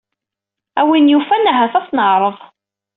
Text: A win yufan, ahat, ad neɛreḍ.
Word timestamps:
A 0.79 0.81
win 0.87 1.11
yufan, 1.11 1.49
ahat, 1.51 1.73
ad 1.79 1.87
neɛreḍ. 1.93 2.37